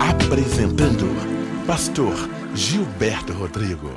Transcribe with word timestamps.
Apresentando 0.00 1.06
Pastor 1.66 2.14
Gilberto 2.54 3.32
Rodrigo. 3.32 3.90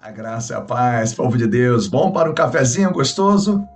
A 0.00 0.10
graça 0.10 0.54
e 0.54 0.56
a 0.56 0.60
paz, 0.60 1.12
povo 1.12 1.36
de 1.36 1.46
Deus. 1.46 1.86
Bom 1.86 2.12
para 2.12 2.30
um 2.30 2.34
cafezinho 2.34 2.90
gostoso? 2.92 3.66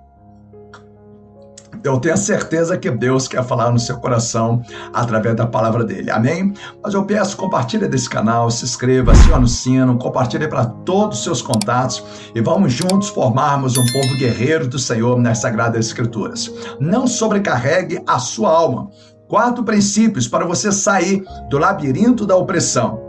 Eu 1.84 1.98
tenho 1.98 2.14
a 2.14 2.16
certeza 2.16 2.78
que 2.78 2.90
Deus 2.90 3.26
quer 3.26 3.44
falar 3.44 3.70
no 3.70 3.78
seu 3.78 3.96
coração 3.98 4.62
através 4.92 5.36
da 5.36 5.46
palavra 5.46 5.84
dele. 5.84 6.10
Amém? 6.10 6.52
Mas 6.82 6.94
eu 6.94 7.04
peço, 7.04 7.36
compartilhe 7.36 7.88
desse 7.88 8.08
canal, 8.08 8.50
se 8.50 8.64
inscreva, 8.64 9.12
acione 9.12 9.42
no 9.42 9.48
sino, 9.48 9.98
compartilhe 9.98 10.48
para 10.48 10.64
todos 10.64 11.18
os 11.18 11.24
seus 11.24 11.42
contatos 11.42 12.02
e 12.34 12.40
vamos 12.40 12.72
juntos 12.72 13.08
formarmos 13.08 13.76
um 13.76 13.84
povo 13.86 14.16
guerreiro 14.18 14.68
do 14.68 14.78
Senhor 14.78 15.18
nas 15.18 15.38
Sagradas 15.38 15.86
Escrituras. 15.86 16.52
Não 16.78 17.06
sobrecarregue 17.06 18.02
a 18.06 18.18
sua 18.18 18.50
alma. 18.50 18.90
Quatro 19.28 19.64
princípios 19.64 20.28
para 20.28 20.44
você 20.44 20.70
sair 20.70 21.24
do 21.48 21.58
labirinto 21.58 22.26
da 22.26 22.36
opressão. 22.36 23.00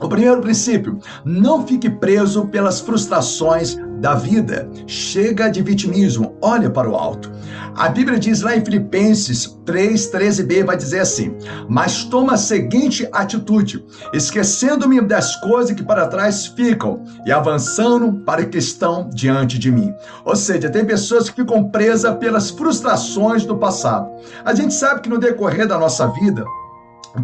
O 0.00 0.08
primeiro 0.08 0.40
princípio: 0.40 0.98
não 1.24 1.66
fique 1.66 1.88
preso 1.88 2.46
pelas 2.46 2.80
frustrações 2.80 3.76
da 4.00 4.14
vida. 4.14 4.68
Chega 4.86 5.48
de 5.48 5.62
vitimismo, 5.62 6.36
olha 6.40 6.70
para 6.70 6.90
o 6.90 6.96
alto. 6.96 7.30
A 7.76 7.88
Bíblia 7.88 8.18
diz 8.18 8.40
lá 8.40 8.56
em 8.56 8.64
Filipenses 8.64 9.58
3, 9.64 10.10
13b, 10.10 10.64
vai 10.64 10.76
dizer 10.76 11.00
assim: 11.00 11.36
Mas 11.68 12.04
toma 12.04 12.34
a 12.34 12.36
seguinte 12.36 13.08
atitude, 13.12 13.84
esquecendo-me 14.12 15.00
das 15.00 15.36
coisas 15.36 15.74
que 15.74 15.82
para 15.82 16.08
trás 16.08 16.46
ficam 16.46 17.04
e 17.24 17.32
avançando 17.32 18.12
para 18.24 18.44
que 18.44 18.58
estão 18.58 19.08
diante 19.08 19.58
de 19.58 19.70
mim. 19.70 19.92
Ou 20.24 20.34
seja, 20.34 20.68
tem 20.68 20.84
pessoas 20.84 21.30
que 21.30 21.36
ficam 21.36 21.70
presas 21.70 22.16
pelas 22.16 22.50
frustrações 22.50 23.44
do 23.44 23.56
passado. 23.56 24.10
A 24.44 24.54
gente 24.54 24.74
sabe 24.74 25.02
que 25.02 25.08
no 25.08 25.18
decorrer 25.18 25.66
da 25.66 25.78
nossa 25.78 26.06
vida, 26.08 26.44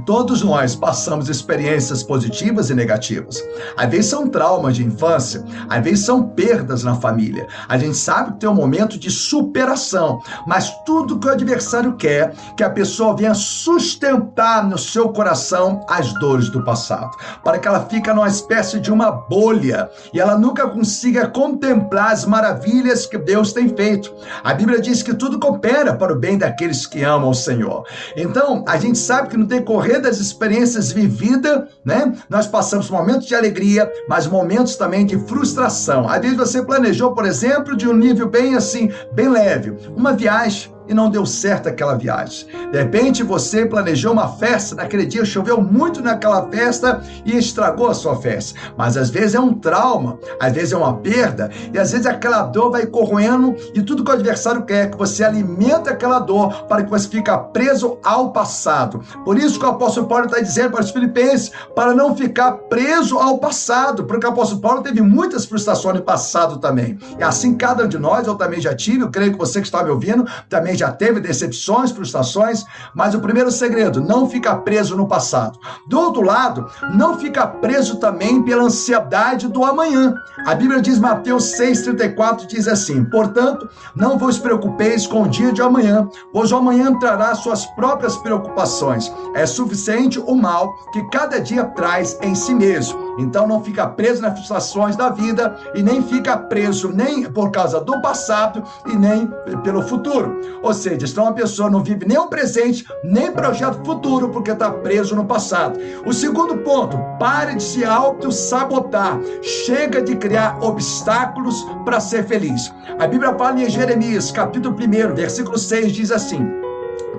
Todos 0.05 0.43
nós 0.43 0.75
passamos 0.75 1.29
experiências 1.29 2.03
positivas 2.03 2.71
e 2.71 2.75
negativas. 2.75 3.43
Às 3.77 3.89
vezes 3.89 4.07
são 4.07 4.27
traumas 4.27 4.75
de 4.75 4.85
infância, 4.85 5.45
às 5.69 5.83
vezes 5.83 6.05
são 6.05 6.25
perdas 6.25 6.83
na 6.83 6.97
família. 6.97 7.47
A 7.69 7.79
gente 7.79 7.97
sabe 7.97 8.33
que 8.33 8.41
tem 8.41 8.49
um 8.49 8.55
momento 8.55 8.99
de 8.99 9.11
superação, 9.11 10.21
mas 10.47 10.73
tudo 10.85 11.19
que 11.21 11.29
o 11.29 11.31
adversário 11.31 11.95
quer 11.97 12.35
que 12.57 12.65
a 12.65 12.71
pessoa 12.71 13.17
venha 13.17 13.35
sustentar 13.35 14.69
no 14.69 14.77
seu 14.77 15.11
coração 15.11 15.85
as 15.89 16.13
dores 16.15 16.51
do 16.51 16.65
passado, 16.65 17.17
para 17.45 17.59
que 17.59 17.69
ela 17.69 17.87
fique 17.87 18.13
numa 18.13 18.29
espécie 18.29 18.81
de 18.81 18.93
uma 18.93 19.13
bolha 19.13 19.89
e 20.13 20.19
ela 20.19 20.37
nunca 20.37 20.69
consiga 20.69 21.29
contemplar 21.29 22.13
as 22.13 22.25
maravilhas 22.25 23.07
que 23.07 23.19
Deus 23.19 23.53
tem 23.53 23.69
feito. 23.69 24.13
A 24.43 24.53
Bíblia 24.53 24.81
diz 24.81 25.03
que 25.03 25.15
tudo 25.15 25.39
coopera 25.39 25.95
para 25.95 26.13
o 26.13 26.19
bem 26.19 26.37
daqueles 26.37 26.87
que 26.87 27.05
amam 27.05 27.31
o 27.31 27.35
Senhor. 27.35 27.85
Então, 28.17 28.65
a 28.67 28.77
gente 28.79 28.99
sabe 28.99 29.29
que 29.29 29.37
no 29.37 29.47
decorrer 29.47 29.76
decorrer 29.77 30.01
das 30.01 30.19
experiências 30.19 30.91
vividas, 30.91 31.69
né? 31.85 32.13
Nós 32.29 32.47
passamos 32.47 32.89
momentos 32.91 33.27
de 33.27 33.35
alegria, 33.35 33.91
mas 34.09 34.27
momentos 34.27 34.77
também 34.77 35.05
de 35.05 35.19
frustração. 35.27 36.09
Às 36.09 36.21
vezes 36.21 36.37
você 36.37 36.63
planejou, 36.63 37.13
por 37.13 37.27
exemplo, 37.27 37.77
de 37.77 37.89
um 37.89 37.93
nível 37.93 38.29
bem 38.29 38.55
assim, 38.55 38.91
bem 39.13 39.29
leve, 39.29 39.77
uma 39.95 40.13
viagem 40.13 40.76
e 40.89 40.95
não 40.95 41.11
deu 41.11 41.27
certo 41.27 41.69
aquela 41.69 41.95
viagem. 41.95 42.47
De 42.71 42.79
repente 42.79 43.23
você 43.23 43.67
planejou 43.67 44.13
uma 44.13 44.29
festa, 44.29 44.75
naquele 44.75 45.07
dia 45.07 45.25
choveu 45.25 45.61
muito 45.61 46.03
naquela 46.03 46.49
festa 46.49 47.03
e 47.25 47.37
estragou 47.37 47.89
a 47.89 47.95
sua 47.95 48.17
festa. 48.17 48.59
Mas 48.77 48.97
às 48.97 49.11
vezes 49.11 49.35
é 49.35 49.41
um 49.41 49.55
trauma, 49.55 50.19
às 50.41 50.53
vezes 50.53 50.73
é 50.73 50.77
uma 50.77 50.95
perda, 50.95 51.51
e 51.73 51.79
às 51.79 51.93
vezes 51.93 52.07
aquela 52.07 52.43
dor 52.43 52.71
vai 52.71 52.87
corroendo 52.87 53.55
e 53.75 53.83
tudo 53.83 54.05
que 54.05 54.11
o 54.11 54.15
adversário 54.15 54.65
quer 54.65 54.87
é 54.87 54.87
que 54.89 54.97
você 54.97 55.25
alimenta 55.25 55.91
aquela 55.91 56.19
dor 56.19 56.65
para 56.65 56.83
que 56.83 56.91
você 56.91 57.09
fique 57.09 57.31
preso 57.53 57.99
ao 58.05 58.33
passado. 58.33 59.03
Por 59.25 59.39
isso 59.39 59.59
que 59.59 59.65
o 59.65 59.69
apóstolo 59.69 60.07
Paulo 60.07 60.27
está 60.27 60.41
dizendo 60.41 60.73
para 60.73 60.83
os 60.83 60.91
filipenses, 60.91 61.51
para 61.75 61.95
não 61.95 62.17
ficar 62.17 62.53
preso 62.53 63.19
ao 63.19 63.39
passado, 63.39 64.05
porque 64.05 64.27
o 64.27 64.31
apóstolo 64.31 64.61
Paulo 64.61 64.83
teve 64.83 65.01
muitas 65.01 65.45
frustrações 65.45 65.97
no 65.97 66.03
passado 66.03 66.59
também. 66.59 66.99
E 67.19 67.23
assim 67.23 67.55
cada 67.55 67.85
um 67.85 67.89
de 67.89 67.99
nós, 67.99 68.27
eu 68.27 68.35
também 68.35 68.61
já 68.61 68.75
tive, 68.75 69.01
eu 69.01 69.11
creio 69.11 69.33
que 69.33 69.39
você 69.39 69.61
que 69.61 69.67
está 69.67 69.83
me 69.83 69.91
ouvindo, 69.91 70.27
também 70.49 70.76
já 70.77 70.93
teve 70.93 71.21
decepções, 71.21 71.91
frustrações, 71.91 72.65
mas 72.95 73.15
o 73.15 73.21
primeiro 73.21 73.51
segredo, 73.51 74.01
não 74.01 74.29
fica 74.29 74.55
preso 74.57 74.97
no 74.97 75.09
passado. 75.09 75.59
Do 75.87 75.99
outro 75.99 76.23
lado, 76.23 76.67
não 76.95 77.19
fica 77.19 77.47
preso 77.47 77.97
também 77.97 78.43
pela 78.43 78.65
ansiedade 78.65 79.49
do 79.49 79.65
amanhã. 79.65 80.15
A 80.47 80.55
Bíblia 80.55 80.81
diz, 80.81 80.99
Mateus 80.99 81.45
6,34, 81.57 82.47
diz 82.47 82.69
assim: 82.69 83.05
Portanto, 83.05 83.69
não 83.95 84.19
vos 84.19 84.39
preocupeis 84.39 85.07
com 85.07 85.23
o 85.23 85.29
dia 85.29 85.53
de 85.53 85.63
amanhã, 85.63 86.09
pois 86.33 86.53
o 86.53 86.57
amanhã 86.57 86.99
trará 86.99 87.35
suas 87.35 87.67
próprias 87.67 88.17
preocupações. 88.17 89.13
É 89.35 89.47
suficiente 89.47 90.19
o 90.19 90.35
mal 90.35 90.75
que 90.93 91.03
cada 91.11 91.41
dia 91.41 91.65
traz 91.65 92.19
em 92.23 92.35
si 92.35 92.55
mesmo. 92.55 93.07
Então 93.19 93.47
não 93.47 93.63
fica 93.63 93.87
preso 93.87 94.23
nas 94.23 94.35
frustrações 94.35 94.97
da 94.97 95.09
vida 95.09 95.57
e 95.75 95.83
nem 95.83 96.03
fica 96.03 96.37
preso 96.37 96.91
nem 96.93 97.25
por 97.31 97.51
causa 97.51 97.81
do 97.81 98.01
passado 98.01 98.63
e 98.87 98.95
nem 98.95 99.27
pelo 99.63 99.83
futuro. 99.83 100.39
Ou 100.67 100.75
seja, 100.75 101.07
então 101.07 101.29
a 101.29 101.33
pessoa 101.33 101.71
não 101.71 101.81
vive 101.81 102.05
nem 102.09 102.19
o 102.19 102.27
presente, 102.27 102.85
nem 103.05 103.31
projeto 103.31 103.85
futuro, 103.85 104.31
porque 104.31 104.51
está 104.51 104.69
preso 104.69 105.15
no 105.15 105.25
passado. 105.25 105.79
O 106.05 106.13
segundo 106.13 106.59
ponto, 106.59 106.99
pare 107.21 107.55
de 107.55 107.63
se 107.63 107.85
auto-sabotar. 107.85 109.21
Chega 109.43 110.03
de 110.03 110.17
criar 110.17 110.59
obstáculos 110.61 111.65
para 111.85 112.01
ser 112.01 112.27
feliz. 112.27 112.75
A 112.99 113.07
Bíblia 113.07 113.33
fala 113.39 113.63
em 113.63 113.71
Jeremias, 113.71 114.33
capítulo 114.33 114.75
1, 114.75 115.15
versículo 115.15 115.57
6, 115.57 115.93
diz 115.93 116.11
assim: 116.11 116.45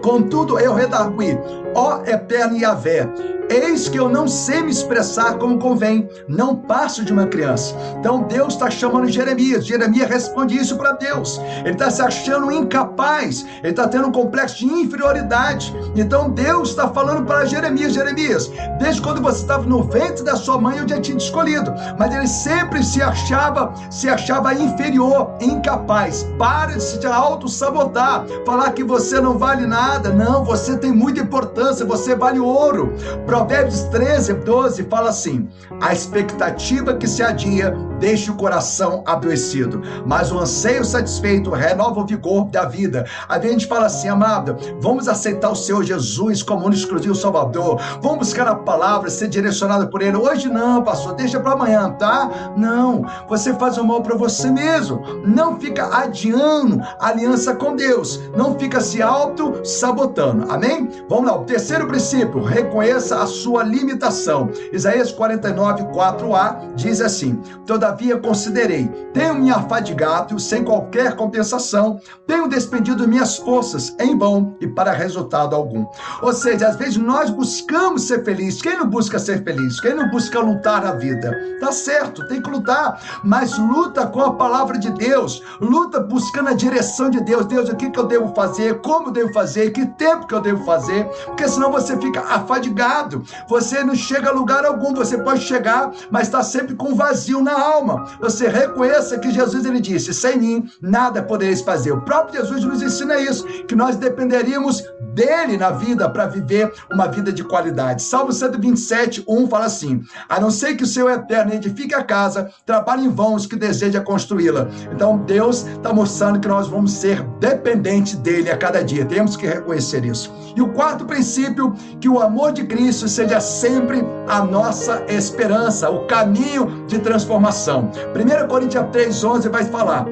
Contudo, 0.03 0.59
eu 0.59 0.73
redargui, 0.73 1.39
ó 1.77 2.01
eterno 2.05 2.57
Yahvé, 2.57 3.07
Eis 3.49 3.87
que 3.87 3.97
eu 3.97 4.09
não 4.09 4.27
sei 4.27 4.61
me 4.61 4.71
expressar 4.71 5.37
como 5.37 5.57
convém, 5.57 6.09
não 6.27 6.53
passo 6.53 7.05
de 7.05 7.13
uma 7.13 7.27
criança. 7.27 7.73
Então 7.97 8.23
Deus 8.23 8.53
está 8.53 8.69
chamando 8.69 9.07
Jeremias. 9.07 9.65
Jeremias 9.65 10.09
responde 10.09 10.57
isso 10.57 10.75
para 10.75 10.91
Deus. 10.93 11.39
Ele 11.63 11.71
está 11.71 11.89
se 11.89 12.01
achando 12.01 12.51
incapaz, 12.51 13.45
ele 13.63 13.69
está 13.69 13.87
tendo 13.87 14.07
um 14.07 14.11
complexo 14.11 14.57
de 14.57 14.65
inferioridade. 14.65 15.73
Então 15.95 16.29
Deus 16.29 16.69
está 16.69 16.89
falando 16.89 17.25
para 17.25 17.45
Jeremias: 17.45 17.93
Jeremias, 17.93 18.51
desde 18.79 19.01
quando 19.01 19.21
você 19.21 19.41
estava 19.41 19.63
no 19.63 19.81
ventre 19.83 20.23
da 20.25 20.35
sua 20.35 20.59
mãe, 20.59 20.77
eu 20.77 20.87
já 20.87 20.99
tinha 20.99 21.17
te 21.17 21.23
escolhido. 21.23 21.73
Mas 21.97 22.13
ele 22.13 22.27
sempre 22.27 22.83
se 22.83 23.01
achava, 23.01 23.73
se 23.89 24.09
achava 24.09 24.53
inferior, 24.53 25.35
incapaz. 25.39 26.27
Para 26.37 26.73
de 26.73 26.83
se 26.83 27.05
auto-sabotar, 27.07 28.25
falar 28.45 28.71
que 28.71 28.83
você 28.83 29.21
não 29.21 29.37
vale 29.37 29.65
nada. 29.65 30.09
Não, 30.09 30.43
você 30.43 30.75
tem 30.75 30.91
muita 30.91 31.21
importância, 31.21 31.66
você 31.73 32.15
vale 32.15 32.39
ouro. 32.39 32.93
Provérbios 33.25 33.83
13, 33.83 34.33
12 34.33 34.83
fala 34.83 35.09
assim: 35.09 35.47
a 35.81 35.93
expectativa 35.93 36.93
que 36.95 37.07
se 37.07 37.21
adia 37.21 37.75
deixa 37.99 38.31
o 38.31 38.35
coração 38.35 39.03
adoecido, 39.05 39.81
mas 40.05 40.31
o 40.31 40.39
anseio 40.39 40.85
satisfeito 40.85 41.49
renova 41.49 42.01
o 42.01 42.05
vigor 42.05 42.45
da 42.45 42.65
vida. 42.65 43.05
A 43.27 43.39
gente 43.39 43.67
fala 43.67 43.87
assim, 43.87 44.07
amado, 44.07 44.55
vamos 44.79 45.07
aceitar 45.07 45.49
o 45.49 45.55
Senhor 45.55 45.83
Jesus 45.83 46.43
como 46.43 46.65
único 46.65 46.81
exclusivo 46.81 47.15
Salvador, 47.15 47.79
vamos 48.01 48.19
buscar 48.19 48.47
a 48.47 48.55
palavra, 48.55 49.09
ser 49.09 49.27
direcionado 49.27 49.87
por 49.87 50.01
Ele. 50.01 50.17
Hoje 50.17 50.47
não, 50.49 50.83
pastor, 50.83 51.15
deixa 51.15 51.39
para 51.39 51.53
amanhã, 51.53 51.89
tá? 51.91 52.53
Não, 52.55 53.05
você 53.27 53.53
faz 53.53 53.77
o 53.77 53.83
mal 53.83 54.01
para 54.01 54.15
você 54.15 54.49
mesmo, 54.49 55.01
não 55.25 55.59
fica 55.59 55.87
adiando 55.97 56.81
aliança 56.99 57.55
com 57.55 57.75
Deus, 57.75 58.19
não 58.35 58.57
fica 58.57 58.79
se 58.79 59.01
auto-sabotando, 59.01 60.51
amém? 60.51 60.89
Vamos 61.09 61.25
lá, 61.25 61.37
terceiro 61.47 61.87
princípio, 61.87 62.43
reconheça 62.43 63.23
a 63.23 63.25
sua 63.25 63.63
limitação. 63.63 64.51
Isaías 64.71 65.11
49, 65.11 65.83
4a 65.85 66.75
diz 66.75 67.01
assim: 67.01 67.41
Todavia 67.65 68.17
considerei, 68.17 68.87
tenho 69.13 69.35
me 69.35 69.49
afadigado 69.49 70.39
sem 70.39 70.63
qualquer 70.63 71.15
compensação, 71.15 71.99
tenho 72.27 72.47
despendido 72.47 73.07
minhas 73.07 73.37
forças 73.37 73.95
em 73.99 74.17
vão 74.17 74.55
e 74.59 74.67
para 74.67 74.91
resultado 74.91 75.55
algum. 75.55 75.85
Ou 76.21 76.33
seja, 76.33 76.67
às 76.67 76.75
vezes 76.75 76.97
nós 76.97 77.29
buscamos 77.29 78.03
ser 78.03 78.23
felizes. 78.23 78.61
Quem 78.61 78.77
não 78.77 78.87
busca 78.87 79.17
ser 79.17 79.43
feliz? 79.43 79.79
Quem 79.79 79.95
não 79.95 80.09
busca 80.09 80.39
lutar 80.39 80.83
na 80.83 80.93
vida? 80.93 81.31
Tá 81.61 81.71
certo, 81.71 82.27
tem 82.27 82.41
que 82.41 82.49
lutar, 82.49 83.21
mas 83.23 83.57
luta 83.57 84.05
com 84.05 84.21
a 84.21 84.33
palavra 84.33 84.77
de 84.77 84.91
Deus, 84.91 85.41
luta 85.61 85.99
buscando 86.01 86.49
a 86.49 86.53
direção 86.53 87.09
de 87.09 87.21
Deus. 87.21 87.45
Deus, 87.45 87.69
o 87.69 87.75
que, 87.75 87.89
que 87.89 87.99
eu 87.99 88.05
devo 88.05 88.33
fazer? 88.35 88.81
Como 88.81 89.07
eu 89.07 89.11
devo 89.13 89.33
fazer? 89.33 89.71
Que 89.71 89.85
tempo 89.85 90.27
que 90.27 90.33
eu 90.33 90.41
devo 90.41 90.65
fazer? 90.65 91.07
Porque 91.37 91.49
senão 91.49 91.71
você 91.71 91.95
fica 91.97 92.21
afadigado. 92.21 93.23
Você 93.47 93.83
não 93.83 93.93
chega 93.93 94.29
a 94.29 94.33
lugar 94.33 94.65
algum. 94.65 94.91
Você 94.95 95.19
pode 95.19 95.41
chegar, 95.41 95.91
mas 96.09 96.23
está 96.23 96.41
sempre 96.41 96.73
com 96.73 96.95
vazio 96.95 97.43
na 97.43 97.53
alma. 97.53 98.07
Você 98.19 98.47
reconheça 98.47 99.19
que 99.19 99.29
Jesus 99.29 99.63
ele 99.63 99.79
disse: 99.79 100.15
sem 100.15 100.39
mim 100.39 100.69
nada 100.81 101.21
podereis 101.21 101.61
fazer. 101.61 101.91
O 101.91 102.01
próprio 102.01 102.41
Jesus 102.41 102.63
nos 102.63 102.81
ensina 102.81 103.19
isso, 103.19 103.45
que 103.67 103.75
nós 103.75 103.95
dependeríamos 103.97 104.83
dele 105.13 105.57
na 105.57 105.69
vida 105.69 106.09
para 106.09 106.25
viver 106.25 106.73
uma 106.91 107.07
vida 107.07 107.31
de 107.31 107.43
qualidade. 107.43 108.01
Salmo 108.01 108.33
127, 108.33 109.23
1 109.27 109.47
fala 109.47 109.65
assim: 109.65 110.01
a 110.27 110.39
não 110.39 110.49
ser 110.49 110.75
que 110.75 110.83
o 110.83 110.87
seu 110.87 111.07
eterno 111.07 111.53
edifique 111.53 111.93
a 111.93 112.03
casa, 112.03 112.49
trabalhe 112.65 113.05
em 113.05 113.09
vão 113.09 113.35
os 113.35 113.45
que 113.45 113.55
deseja 113.55 114.01
construí-la. 114.01 114.67
Então 114.91 115.19
Deus 115.19 115.67
está 115.67 115.93
mostrando 115.93 116.39
que 116.39 116.47
nós 116.47 116.67
vamos 116.67 116.93
ser 116.93 117.21
dependentes 117.39 118.15
dele 118.15 118.49
a 118.49 118.57
cada 118.57 118.83
dia. 118.83 119.05
Temos 119.05 119.37
que 119.37 119.45
reconhecer 119.45 120.03
isso. 120.03 120.33
E 120.55 120.61
o 120.61 120.69
quarto 120.69 121.05
princípio, 121.27 121.75
que 121.99 122.07
o 122.07 122.21
amor 122.21 122.53
de 122.53 122.63
Cristo 122.63 123.07
seja 123.09 123.41
sempre 123.41 124.01
a 124.27 124.41
nossa 124.41 125.03
esperança, 125.09 125.89
o 125.89 126.07
caminho 126.07 126.85
de 126.87 126.99
transformação. 126.99 127.91
1 128.15 128.47
Coríntios 128.47 128.85
3,11 128.85 129.49
vai 129.49 129.65
falar 129.65 130.05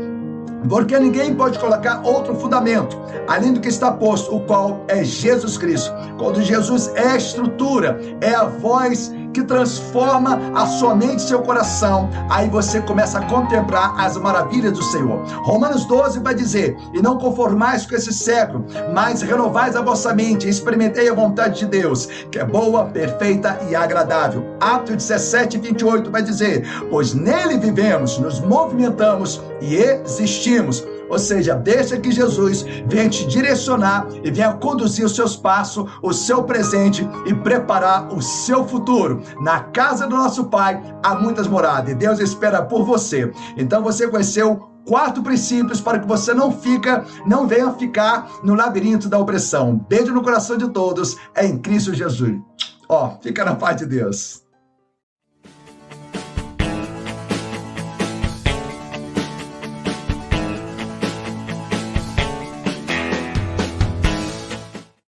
porque 0.68 0.98
ninguém 0.98 1.36
pode 1.36 1.60
colocar 1.60 2.02
outro 2.04 2.34
fundamento, 2.36 3.00
além 3.28 3.54
do 3.54 3.60
que 3.60 3.68
está 3.68 3.92
posto, 3.92 4.36
o 4.36 4.40
qual 4.42 4.84
é 4.88 5.04
Jesus 5.04 5.60
Cristo. 5.60 5.94
Quando 6.18 6.42
Jesus 6.42 6.92
é 6.96 7.10
a 7.10 7.18
estrutura, 7.18 8.00
é 8.20 8.34
a 8.34 8.46
voz 8.46 9.14
que 9.36 9.44
transforma 9.44 10.40
a 10.56 10.66
sua 10.66 10.96
mente 10.96 11.18
e 11.18 11.28
seu 11.28 11.42
coração, 11.42 12.10
aí 12.30 12.48
você 12.48 12.80
começa 12.82 13.20
a 13.20 13.26
contemplar 13.26 13.94
as 14.00 14.16
maravilhas 14.16 14.72
do 14.72 14.84
Senhor. 14.84 15.22
Romanos 15.44 15.84
12 15.86 16.20
vai 16.22 16.34
dizer: 16.34 16.78
E 16.94 17.02
não 17.02 17.18
conformais 17.18 17.86
com 17.86 17.96
esse 17.96 18.14
século, 18.14 18.66
mas 18.94 19.22
renovais 19.22 19.76
a 19.76 19.82
vossa 19.82 20.14
mente, 20.14 20.48
e 20.48 20.50
experimentei 20.50 21.10
a 21.10 21.14
vontade 21.14 21.60
de 21.60 21.66
Deus, 21.66 22.06
que 22.32 22.40
é 22.40 22.46
boa, 22.46 22.86
perfeita 22.86 23.60
e 23.70 23.76
agradável. 23.76 24.56
Atos 24.62 24.96
17, 24.96 25.58
28 25.58 26.10
vai 26.10 26.22
dizer: 26.22 26.66
Pois 26.90 27.14
nele 27.14 27.58
vivemos, 27.58 28.18
nos 28.18 28.40
movimentamos 28.40 29.42
e 29.62 29.76
existimos 29.76 30.82
ou 31.10 31.20
seja, 31.20 31.56
deixa 31.56 31.98
que 31.98 32.12
Jesus 32.12 32.66
venha 32.88 33.10
te 33.10 33.28
direcionar 33.28 34.08
e 34.24 34.32
venha 34.32 34.54
conduzir 34.54 35.06
os 35.06 35.16
seus 35.16 35.36
passos, 35.36 35.90
o 36.02 36.14
seu 36.14 36.44
presente 36.44 37.08
e 37.26 37.34
preparar 37.34 38.14
o 38.14 38.22
seu 38.22 38.66
futuro. 38.66 39.22
Na 39.42 39.62
casa 39.62 40.08
do 40.08 40.16
nosso 40.16 40.46
Pai 40.46 40.82
há 41.04 41.16
muitas 41.16 41.48
moradas 41.48 41.92
e 41.92 41.96
Deus 41.96 42.20
espera 42.20 42.62
por 42.62 42.84
você. 42.84 43.32
Então 43.58 43.82
você 43.82 44.08
conheceu 44.08 44.70
quatro 44.86 45.24
princípios 45.24 45.82
para 45.82 46.00
que 46.00 46.08
você 46.08 46.34
não 46.34 46.52
fica, 46.52 47.04
não 47.26 47.48
venha 47.48 47.72
ficar 47.74 48.30
no 48.44 48.54
labirinto 48.54 49.10
da 49.10 49.18
opressão. 49.18 49.78
Beijo 49.90 50.14
no 50.14 50.22
coração 50.22 50.58
de 50.58 50.70
todos, 50.70 51.18
é 51.34 51.46
em 51.46 51.58
Cristo 51.58 51.94
Jesus. 51.94 52.40
Ó, 52.88 53.18
fica 53.22 53.44
na 53.44 53.56
paz 53.56 53.78
de 53.78 53.86
Deus. 53.86 54.45